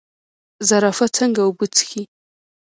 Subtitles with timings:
[0.67, 2.01] زرافه څنګه اوبه څښي؟